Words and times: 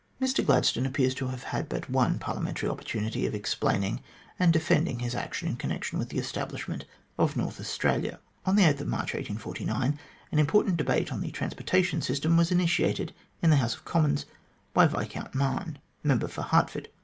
Mr 0.19 0.43
Gladstone 0.43 0.87
appears 0.87 1.13
to 1.13 1.27
have 1.27 1.43
had 1.43 1.69
but 1.69 1.87
one 1.87 2.17
Parliamentary 2.17 2.67
opportunity 2.67 3.27
of 3.27 3.35
explaining 3.35 4.01
and 4.39 4.51
defending 4.51 4.97
his 4.97 5.13
action 5.13 5.47
in 5.47 5.55
con 5.57 5.69
nection 5.69 5.99
with 5.99 6.09
the 6.09 6.17
establishment 6.17 6.85
of 7.19 7.37
North 7.37 7.59
Australia. 7.59 8.19
On 8.43 8.55
March 8.55 8.79
8, 8.81 8.89
1849, 9.29 9.99
an 10.31 10.39
important 10.39 10.77
debate 10.77 11.11
on 11.13 11.21
the 11.21 11.29
trans 11.29 11.53
portation 11.53 12.01
system 12.03 12.35
was 12.35 12.51
initiated 12.51 13.13
in 13.43 13.51
the 13.51 13.57
House 13.57 13.75
of 13.75 13.85
Commons 13.85 14.25
by 14.73 14.87
Viscount 14.87 15.35
Mahon, 15.35 15.77
Member 16.01 16.27
for 16.27 16.41
Hertford. 16.41 16.89